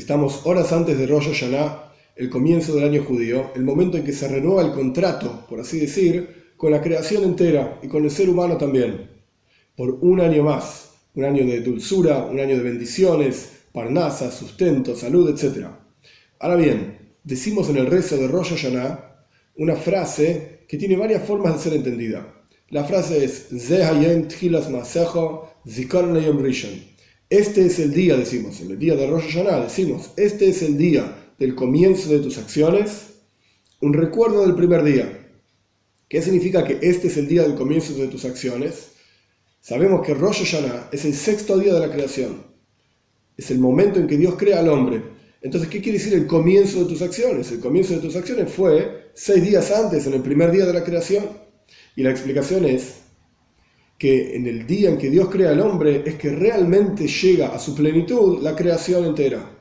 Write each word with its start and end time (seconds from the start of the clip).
Estamos 0.00 0.46
horas 0.46 0.72
antes 0.72 0.96
de 0.96 1.06
Rosh 1.06 1.26
Hashanah, 1.26 1.92
el 2.16 2.30
comienzo 2.30 2.74
del 2.74 2.84
año 2.84 3.04
judío, 3.04 3.50
el 3.54 3.64
momento 3.64 3.98
en 3.98 4.02
que 4.02 4.14
se 4.14 4.28
renueva 4.28 4.62
el 4.62 4.72
contrato, 4.72 5.44
por 5.46 5.60
así 5.60 5.78
decir, 5.78 6.54
con 6.56 6.70
la 6.70 6.80
creación 6.80 7.22
entera 7.22 7.78
y 7.82 7.86
con 7.86 8.04
el 8.04 8.10
ser 8.10 8.30
humano 8.30 8.56
también, 8.56 9.10
por 9.76 9.90
un 10.00 10.22
año 10.22 10.42
más, 10.42 10.94
un 11.14 11.24
año 11.24 11.44
de 11.44 11.60
dulzura, 11.60 12.24
un 12.24 12.40
año 12.40 12.56
de 12.56 12.62
bendiciones, 12.62 13.60
parnasa, 13.74 14.30
sustento, 14.30 14.96
salud, 14.96 15.28
etc. 15.28 15.66
Ahora 16.38 16.56
bien, 16.56 17.14
decimos 17.22 17.68
en 17.68 17.76
el 17.76 17.86
rezo 17.86 18.16
de 18.16 18.26
Rosh 18.26 18.54
Hashanah 18.54 19.26
una 19.56 19.76
frase 19.76 20.60
que 20.66 20.78
tiene 20.78 20.96
varias 20.96 21.24
formas 21.24 21.52
de 21.52 21.60
ser 21.60 21.74
entendida. 21.74 22.42
La 22.70 22.84
frase 22.84 23.22
es 23.22 23.48
Este 27.30 27.64
es 27.64 27.78
el 27.78 27.92
día, 27.92 28.16
decimos, 28.16 28.60
el 28.60 28.76
día 28.76 28.96
de 28.96 29.06
Rosh 29.06 29.32
Hashanah, 29.32 29.62
decimos, 29.62 30.10
este 30.16 30.48
es 30.48 30.62
el 30.62 30.76
día 30.76 31.32
del 31.38 31.54
comienzo 31.54 32.10
de 32.10 32.18
tus 32.18 32.38
acciones, 32.38 33.20
un 33.80 33.92
recuerdo 33.92 34.42
del 34.44 34.56
primer 34.56 34.82
día. 34.82 35.28
¿Qué 36.08 36.20
significa 36.22 36.64
que 36.64 36.80
este 36.82 37.06
es 37.06 37.16
el 37.18 37.28
día 37.28 37.42
del 37.42 37.54
comienzo 37.54 37.94
de 37.94 38.08
tus 38.08 38.24
acciones? 38.24 38.94
Sabemos 39.60 40.04
que 40.04 40.14
Rosh 40.14 40.42
Hashanah 40.42 40.88
es 40.90 41.04
el 41.04 41.14
sexto 41.14 41.56
día 41.56 41.72
de 41.72 41.78
la 41.78 41.92
creación. 41.92 42.42
Es 43.36 43.52
el 43.52 43.60
momento 43.60 44.00
en 44.00 44.08
que 44.08 44.16
Dios 44.16 44.34
crea 44.36 44.58
al 44.58 44.68
hombre. 44.68 45.00
Entonces, 45.40 45.70
¿qué 45.70 45.80
quiere 45.80 45.98
decir 45.98 46.14
el 46.14 46.26
comienzo 46.26 46.80
de 46.80 46.86
tus 46.86 47.00
acciones? 47.00 47.52
El 47.52 47.60
comienzo 47.60 47.94
de 47.94 48.00
tus 48.00 48.16
acciones 48.16 48.52
fue 48.52 49.12
seis 49.14 49.44
días 49.44 49.70
antes, 49.70 50.04
en 50.08 50.14
el 50.14 50.22
primer 50.22 50.50
día 50.50 50.66
de 50.66 50.72
la 50.72 50.82
creación. 50.82 51.28
Y 51.94 52.02
la 52.02 52.10
explicación 52.10 52.64
es 52.64 53.02
que 54.00 54.34
en 54.34 54.46
el 54.46 54.66
día 54.66 54.88
en 54.88 54.96
que 54.96 55.10
Dios 55.10 55.28
crea 55.28 55.50
al 55.50 55.60
hombre 55.60 56.02
es 56.06 56.14
que 56.14 56.30
realmente 56.30 57.06
llega 57.06 57.48
a 57.48 57.58
su 57.58 57.74
plenitud 57.74 58.42
la 58.42 58.56
creación 58.56 59.04
entera. 59.04 59.58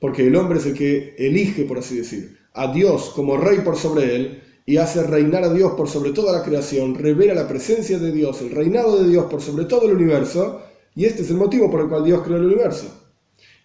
Porque 0.00 0.26
el 0.26 0.34
hombre 0.34 0.58
es 0.58 0.66
el 0.66 0.74
que 0.74 1.14
elige, 1.16 1.62
por 1.62 1.78
así 1.78 1.98
decir, 1.98 2.36
a 2.52 2.72
Dios 2.72 3.12
como 3.14 3.36
rey 3.36 3.58
por 3.60 3.76
sobre 3.76 4.16
él 4.16 4.42
y 4.66 4.78
hace 4.78 5.04
reinar 5.04 5.44
a 5.44 5.54
Dios 5.54 5.74
por 5.74 5.88
sobre 5.88 6.10
toda 6.10 6.36
la 6.36 6.42
creación, 6.42 6.96
revela 6.96 7.32
la 7.32 7.46
presencia 7.46 8.00
de 8.00 8.10
Dios, 8.10 8.40
el 8.40 8.50
reinado 8.50 9.00
de 9.00 9.08
Dios 9.08 9.26
por 9.30 9.40
sobre 9.40 9.66
todo 9.66 9.86
el 9.88 9.94
universo, 9.94 10.62
y 10.96 11.04
este 11.04 11.22
es 11.22 11.30
el 11.30 11.36
motivo 11.36 11.70
por 11.70 11.82
el 11.82 11.88
cual 11.88 12.04
Dios 12.04 12.22
creó 12.24 12.38
el 12.38 12.46
universo. 12.46 13.14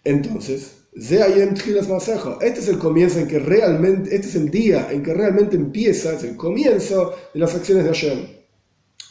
Entonces, 0.04 0.84
este 0.94 2.60
es 2.60 2.68
el 2.68 2.78
comienzo 2.78 3.18
en 3.18 3.26
que 3.26 3.40
realmente, 3.40 4.14
este 4.14 4.28
es 4.28 4.36
el 4.36 4.52
día 4.52 4.86
en 4.88 5.02
que 5.02 5.14
realmente 5.14 5.56
empieza, 5.56 6.12
es 6.12 6.22
el 6.22 6.36
comienzo 6.36 7.12
de 7.34 7.40
las 7.40 7.56
acciones 7.56 7.82
de 7.82 7.90
Hashem. 7.90 8.35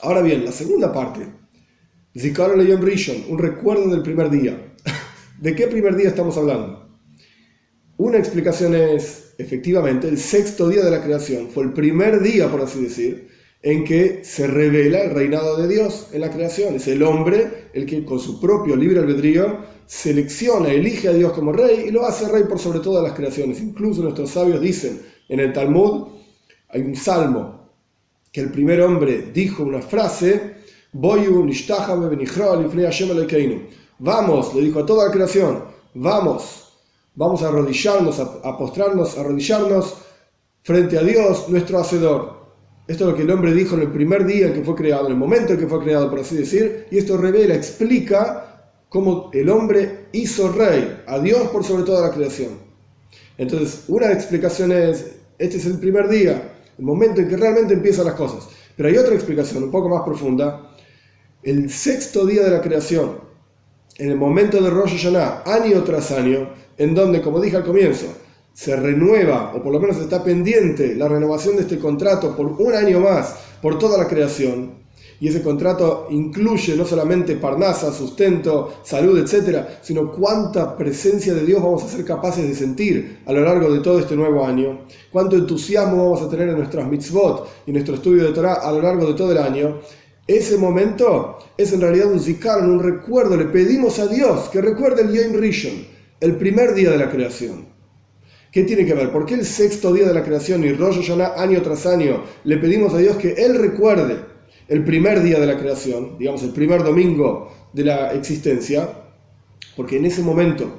Ahora 0.02 0.22
bien, 0.22 0.44
la 0.44 0.52
segunda 0.52 0.92
parte, 0.92 1.26
Zikar 2.18 2.58
Yom 2.62 2.82
Rishon, 2.82 3.26
un 3.30 3.40
recuerdo 3.40 3.90
del 3.90 4.02
primer 4.02 4.30
día. 4.30 4.76
¿De 5.40 5.56
qué 5.56 5.68
primer 5.68 5.96
día 5.96 6.10
estamos 6.10 6.38
hablando? 6.38 6.86
Una 7.98 8.18
explicación 8.18 8.76
es, 8.76 9.36
efectivamente, 9.38 10.08
el 10.08 10.18
sexto 10.18 10.68
día 10.68 10.84
de 10.84 10.92
la 10.92 11.02
creación. 11.02 11.50
Fue 11.50 11.64
el 11.64 11.74
primer 11.74 12.22
día, 12.22 12.50
por 12.50 12.62
así 12.62 12.84
decir, 12.84 13.30
en 13.62 13.84
que 13.84 14.24
se 14.24 14.48
revela 14.48 15.02
el 15.02 15.12
reinado 15.12 15.58
de 15.58 15.68
Dios 15.68 16.10
en 16.12 16.22
la 16.22 16.30
creación. 16.30 16.76
Es 16.76 16.88
el 16.88 17.02
hombre 17.04 17.70
el 17.74 17.86
que 17.86 18.04
con 18.04 18.20
su 18.20 18.40
propio 18.40 18.76
libre 18.76 19.00
albedrío 19.00 19.60
selecciona, 19.86 20.72
elige 20.72 21.08
a 21.08 21.14
Dios 21.14 21.32
como 21.34 21.52
rey 21.52 21.86
y 21.88 21.92
lo 21.92 22.06
hace 22.06 22.28
rey 22.28 22.44
por 22.44 22.60
sobre 22.60 22.80
todas 22.80 23.04
las 23.04 23.14
creaciones. 23.14 23.62
Incluso 23.62 24.04
nuestros 24.04 24.30
sabios 24.30 24.60
dicen 24.60 25.02
en 25.30 25.40
el 25.40 25.54
Talmud, 25.54 26.08
hay 26.70 26.82
un 26.82 26.96
salmo, 26.96 27.65
que 28.36 28.42
el 28.42 28.52
primer 28.52 28.82
hombre 28.82 29.32
dijo 29.34 29.64
una 29.64 29.82
frase, 29.82 30.56
Vamos, 30.92 31.26
le 34.54 34.62
dijo 34.62 34.80
a 34.82 34.86
toda 34.86 35.06
la 35.06 35.12
creación, 35.14 35.64
vamos, 35.94 36.74
vamos 37.16 37.42
a 37.42 37.48
arrodillarnos, 37.48 38.20
a 38.20 38.58
postrarnos, 38.58 39.18
a 39.18 39.22
arrodillarnos 39.22 39.96
frente 40.64 40.98
a 40.98 41.04
Dios, 41.04 41.48
nuestro 41.48 41.80
Hacedor. 41.80 42.48
Esto 42.86 43.06
es 43.06 43.12
lo 43.12 43.16
que 43.16 43.24
el 43.24 43.32
hombre 43.32 43.54
dijo 43.54 43.76
en 43.76 43.84
el 43.84 43.92
primer 43.92 44.26
día 44.26 44.48
en 44.48 44.54
que 44.54 44.66
fue 44.66 44.76
creado, 44.76 45.06
en 45.06 45.14
el 45.14 45.18
momento 45.18 45.54
en 45.54 45.60
que 45.60 45.68
fue 45.68 45.82
creado, 45.82 46.10
por 46.10 46.20
así 46.20 46.36
decir, 46.36 46.88
y 46.92 46.98
esto 46.98 47.16
revela, 47.16 47.56
explica 47.56 48.74
cómo 48.90 49.30
el 49.32 49.50
hombre 49.50 50.08
hizo 50.12 50.52
rey 50.52 51.04
a 51.08 51.20
Dios 51.20 51.48
por 51.52 51.64
sobre 51.64 51.84
toda 51.84 52.10
la 52.10 52.14
creación. 52.14 52.60
Entonces, 53.38 53.86
una 53.88 54.12
explicación 54.12 54.74
es, 54.74 55.16
este 55.38 55.56
es 55.56 55.66
el 55.66 55.80
primer 55.80 56.10
día, 56.10 56.52
el 56.78 56.86
momento 56.86 57.22
en 57.22 57.28
que 57.28 57.38
realmente 57.38 57.74
empiezan 57.74 58.06
las 58.06 58.16
cosas. 58.16 58.48
Pero 58.76 58.90
hay 58.90 58.98
otra 58.98 59.16
explicación 59.16 59.64
un 59.64 59.72
poco 59.72 59.90
más 59.90 60.04
profunda. 60.04 60.72
El 61.44 61.70
sexto 61.70 62.26
día 62.26 62.44
de 62.44 62.52
la 62.52 62.62
creación, 62.62 63.20
en 63.98 64.12
el 64.12 64.18
momento 64.18 64.62
de 64.62 64.70
Rosh 64.70 64.98
Hashanah, 64.98 65.44
año 65.46 65.84
tras 65.84 66.12
año, 66.12 66.50
en 66.78 66.94
donde, 66.94 67.22
como 67.22 67.40
dije 67.40 67.58
al 67.58 67.64
comienzo, 67.64 68.08
se 68.54 68.76
renueva, 68.76 69.54
o 69.54 69.62
por 69.62 69.74
lo 69.74 69.80
menos 69.80 69.98
está 69.98 70.24
pendiente, 70.24 70.96
la 70.96 71.08
renovación 71.08 71.56
de 71.56 71.64
este 71.64 71.78
contrato 71.78 72.36
por 72.36 72.48
un 72.48 72.74
año 72.74 73.00
más 73.00 73.36
por 73.62 73.78
toda 73.78 73.98
la 73.98 74.08
creación, 74.08 74.85
y 75.20 75.28
ese 75.28 75.42
contrato 75.42 76.08
incluye 76.10 76.76
no 76.76 76.86
solamente 76.86 77.36
parnasa, 77.36 77.92
sustento, 77.92 78.76
salud, 78.84 79.18
etcétera, 79.18 79.80
sino 79.82 80.12
cuánta 80.12 80.76
presencia 80.78 81.34
de 81.34 81.46
Dios 81.46 81.62
vamos 81.62 81.84
a 81.84 81.88
ser 81.88 82.04
capaces 82.04 82.48
de 82.48 82.56
sentir 82.56 83.20
a 83.26 83.34
lo 83.34 83.42
largo 83.42 83.72
de 83.72 83.80
todo 83.80 84.00
este 84.00 84.16
nuevo 84.16 84.46
año, 84.46 84.86
cuánto 85.12 85.36
entusiasmo 85.36 86.04
vamos 86.04 86.22
a 86.22 86.30
tener 86.30 86.50
en 86.50 86.58
nuestras 86.58 86.88
mitzvot 86.88 87.48
y 87.66 87.72
nuestro 87.72 87.96
estudio 87.96 88.26
de 88.26 88.34
Torah 88.34 88.56
a 88.56 88.72
lo 88.72 88.82
largo 88.82 89.08
de 89.08 89.14
todo 89.14 89.32
el 89.32 89.38
año. 89.38 89.80
Ese 90.28 90.58
momento 90.58 91.38
es 91.58 91.72
en 91.72 91.82
realidad 91.82 92.12
un 92.12 92.20
zikaron, 92.20 92.72
un 92.72 92.84
recuerdo. 92.84 93.38
Le 93.38 93.46
pedimos 93.46 94.00
a 94.00 94.08
Dios 94.08 94.50
que 94.50 94.60
recuerde 94.60 95.04
el 95.04 95.14
Yom 95.14 95.40
Rishon, 95.40 95.86
el 96.20 96.36
primer 96.38 96.74
día 96.74 96.90
de 96.92 96.98
la 96.98 97.12
creación. 97.12 97.76
¿Qué 98.52 98.64
tiene 98.64 98.86
que 98.86 98.94
ver? 98.94 99.12
¿Por 99.12 99.26
qué 99.26 99.36
el 99.36 99.46
sexto 99.46 99.94
día 99.94 100.08
de 100.08 100.14
la 100.14 100.24
creación 100.24 100.64
y 100.64 100.72
Rosh 100.72 101.02
Hashanah 101.02 101.34
año 101.36 101.62
tras 101.62 101.86
año 101.86 102.24
le 102.46 102.58
pedimos 102.58 102.94
a 102.94 103.00
Dios 103.00 103.18
que 103.18 103.34
Él 103.34 103.56
recuerde 103.56 104.35
el 104.68 104.84
primer 104.84 105.22
día 105.22 105.40
de 105.40 105.46
la 105.46 105.58
creación, 105.58 106.18
digamos 106.18 106.44
el 106.44 106.52
primer 106.52 106.84
domingo 106.84 107.52
de 107.74 107.84
la 107.84 108.14
existencia? 108.14 108.90
Porque 109.76 109.98
en 109.98 110.06
ese 110.06 110.22
momento, 110.22 110.70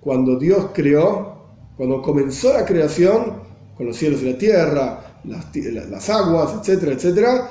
cuando 0.00 0.38
Dios 0.38 0.68
creó, 0.74 1.36
cuando 1.76 2.02
comenzó 2.02 2.52
la 2.52 2.64
creación, 2.64 3.46
con 3.76 3.86
los 3.86 3.96
cielos 3.96 4.22
y 4.22 4.32
la 4.32 4.38
tierra, 4.38 5.20
las, 5.24 6.10
aguas, 6.10 6.54
etcétera, 6.60 6.92
etcétera, 6.92 7.50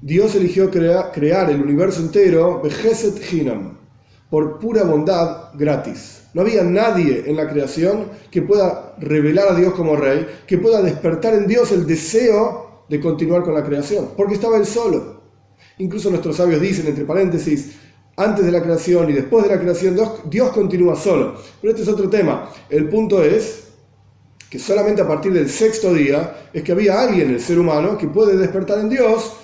Dios 0.00 0.34
eligió 0.34 0.70
crear 0.70 1.50
el 1.50 1.62
universo 1.62 2.02
entero, 2.02 2.60
Bejeset 2.62 3.32
Hinam, 3.32 3.78
por 4.28 4.58
pura 4.58 4.84
bondad 4.84 5.50
gratis. 5.54 6.24
No 6.34 6.42
había 6.42 6.62
nadie 6.62 7.24
en 7.26 7.36
la 7.36 7.48
creación 7.48 8.08
que 8.30 8.42
pueda 8.42 8.94
revelar 8.98 9.48
a 9.48 9.54
Dios 9.54 9.72
como 9.72 9.96
rey, 9.96 10.26
que 10.46 10.58
pueda 10.58 10.82
despertar 10.82 11.32
en 11.32 11.46
Dios 11.46 11.72
el 11.72 11.86
deseo 11.86 12.65
de 12.88 13.00
continuar 13.00 13.42
con 13.42 13.54
la 13.54 13.64
creación, 13.64 14.10
porque 14.16 14.34
estaba 14.34 14.56
él 14.56 14.66
solo. 14.66 15.22
Incluso 15.78 16.10
nuestros 16.10 16.36
sabios 16.36 16.60
dicen, 16.60 16.86
entre 16.86 17.04
paréntesis, 17.04 17.76
antes 18.16 18.44
de 18.46 18.52
la 18.52 18.62
creación 18.62 19.10
y 19.10 19.12
después 19.12 19.44
de 19.44 19.54
la 19.54 19.60
creación, 19.60 19.96
Dios, 20.24 20.50
continúa 20.50 20.96
solo. 20.96 21.34
Pero 21.60 21.72
este 21.72 21.82
es 21.82 21.88
otro 21.88 22.08
tema. 22.08 22.50
El 22.70 22.88
punto 22.88 23.22
es 23.22 23.64
que 24.48 24.58
solamente 24.58 25.02
a 25.02 25.08
partir 25.08 25.32
del 25.32 25.50
sexto 25.50 25.92
día 25.92 26.48
es 26.52 26.62
que 26.62 26.72
había 26.72 27.00
alguien, 27.00 27.30
el 27.30 27.40
ser 27.40 27.58
humano, 27.58 27.98
que 27.98 28.08
puede 28.08 28.36
despertar 28.36 28.78
en 28.78 28.88
Dios 28.88 29.36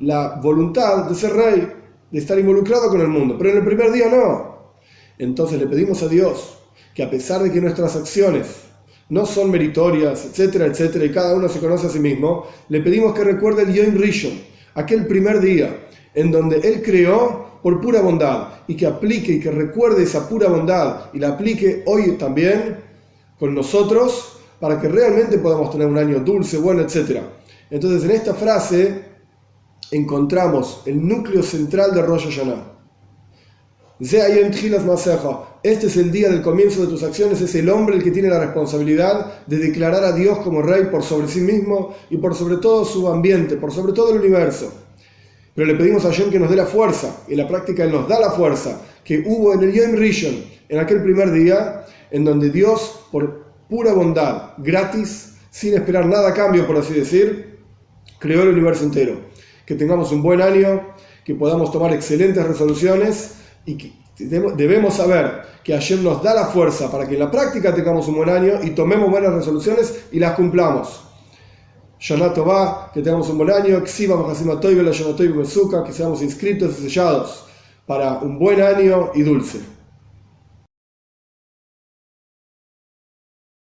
la 0.00 0.38
voluntad 0.42 1.04
de 1.04 1.14
ser 1.14 1.32
rey, 1.32 1.72
de 2.10 2.18
estar 2.18 2.38
involucrado 2.38 2.88
con 2.88 3.00
el 3.00 3.08
mundo. 3.08 3.36
Pero 3.38 3.50
en 3.50 3.56
el 3.58 3.64
primer 3.64 3.90
día 3.90 4.08
no. 4.08 4.74
Entonces 5.18 5.58
le 5.58 5.66
pedimos 5.66 6.02
a 6.02 6.08
Dios 6.08 6.58
que 6.94 7.02
a 7.02 7.10
pesar 7.10 7.42
de 7.42 7.50
que 7.50 7.60
nuestras 7.60 7.96
acciones 7.96 8.69
no 9.10 9.26
son 9.26 9.50
meritorias, 9.50 10.24
etcétera, 10.24 10.66
etcétera, 10.66 11.04
y 11.04 11.10
cada 11.10 11.34
uno 11.34 11.48
se 11.48 11.60
conoce 11.60 11.88
a 11.88 11.90
sí 11.90 11.98
mismo, 11.98 12.46
le 12.68 12.80
pedimos 12.80 13.14
que 13.14 13.24
recuerde 13.24 13.62
el 13.62 13.74
Yom 13.74 13.96
Rishon, 13.96 14.40
aquel 14.74 15.06
primer 15.06 15.40
día 15.40 15.88
en 16.14 16.30
donde 16.30 16.58
Él 16.58 16.82
creó 16.82 17.60
por 17.62 17.80
pura 17.80 18.00
bondad 18.00 18.48
y 18.66 18.76
que 18.76 18.86
aplique 18.86 19.32
y 19.32 19.40
que 19.40 19.50
recuerde 19.50 20.04
esa 20.04 20.28
pura 20.28 20.48
bondad 20.48 21.10
y 21.12 21.18
la 21.18 21.30
aplique 21.30 21.82
hoy 21.86 22.16
también 22.16 22.78
con 23.38 23.54
nosotros 23.54 24.38
para 24.58 24.80
que 24.80 24.88
realmente 24.88 25.38
podamos 25.38 25.70
tener 25.70 25.86
un 25.86 25.98
año 25.98 26.20
dulce, 26.20 26.58
bueno, 26.58 26.82
etcétera. 26.82 27.22
Entonces 27.70 28.04
en 28.04 28.10
esta 28.10 28.34
frase 28.34 29.04
encontramos 29.90 30.82
el 30.86 31.06
núcleo 31.06 31.42
central 31.42 31.94
de 31.94 32.02
Rosh 32.02 32.24
Hashanah 32.24 32.79
este 34.00 35.86
es 35.86 35.96
el 35.98 36.10
día 36.10 36.30
del 36.30 36.40
comienzo 36.40 36.80
de 36.80 36.86
tus 36.86 37.02
acciones, 37.02 37.38
es 37.42 37.54
el 37.54 37.68
hombre 37.68 37.96
el 37.96 38.02
que 38.02 38.10
tiene 38.10 38.30
la 38.30 38.40
responsabilidad 38.40 39.44
de 39.46 39.58
declarar 39.58 40.02
a 40.04 40.12
Dios 40.12 40.38
como 40.38 40.62
rey 40.62 40.84
por 40.90 41.02
sobre 41.02 41.28
sí 41.28 41.40
mismo 41.40 41.94
y 42.08 42.16
por 42.16 42.34
sobre 42.34 42.56
todo 42.56 42.86
su 42.86 43.06
ambiente, 43.08 43.56
por 43.56 43.70
sobre 43.72 43.92
todo 43.92 44.14
el 44.14 44.20
universo. 44.20 44.72
Pero 45.54 45.66
le 45.66 45.74
pedimos 45.74 46.06
a 46.06 46.12
Yom 46.12 46.30
que 46.30 46.38
nos 46.38 46.48
dé 46.48 46.56
la 46.56 46.64
fuerza, 46.64 47.24
y 47.28 47.32
en 47.32 47.38
la 47.38 47.48
práctica 47.48 47.84
Él 47.84 47.92
nos 47.92 48.08
da 48.08 48.18
la 48.18 48.30
fuerza 48.30 48.80
que 49.04 49.22
hubo 49.26 49.52
en 49.52 49.64
el 49.64 49.72
Yom 49.72 49.92
Rishon, 49.92 50.44
en 50.70 50.78
aquel 50.78 51.02
primer 51.02 51.30
día, 51.30 51.84
en 52.10 52.24
donde 52.24 52.48
Dios, 52.48 53.00
por 53.12 53.44
pura 53.68 53.92
bondad, 53.92 54.52
gratis, 54.56 55.34
sin 55.50 55.74
esperar 55.74 56.06
nada 56.06 56.30
a 56.30 56.32
cambio, 56.34 56.66
por 56.66 56.78
así 56.78 56.94
decir, 56.94 57.58
creó 58.18 58.44
el 58.44 58.48
universo 58.48 58.84
entero. 58.84 59.20
Que 59.66 59.74
tengamos 59.74 60.10
un 60.10 60.22
buen 60.22 60.40
año, 60.40 60.94
que 61.22 61.34
podamos 61.34 61.70
tomar 61.70 61.92
excelentes 61.92 62.42
resoluciones 62.46 63.39
y 63.70 64.00
Debemos 64.28 64.94
saber 64.94 65.42
que 65.64 65.72
Hashem 65.72 66.02
nos 66.02 66.22
da 66.22 66.34
la 66.34 66.46
fuerza 66.46 66.90
para 66.90 67.08
que 67.08 67.14
en 67.14 67.20
la 67.20 67.30
práctica 67.30 67.74
tengamos 67.74 68.06
un 68.08 68.16
buen 68.16 68.28
año 68.28 68.62
y 68.62 68.70
tomemos 68.70 69.10
buenas 69.10 69.32
resoluciones 69.32 70.06
y 70.12 70.18
las 70.18 70.34
cumplamos. 70.34 71.04
Va, 72.10 72.90
que 72.92 73.02
tengamos 73.02 73.28
un 73.30 73.38
buen 73.38 73.50
año, 73.50 73.82
que 75.84 75.92
seamos 75.92 76.22
inscritos 76.22 76.78
y 76.78 76.82
sellados 76.82 77.46
para 77.86 78.18
un 78.18 78.38
buen 78.38 78.60
año 78.60 79.10
y 79.14 79.22
dulce. 79.22 79.60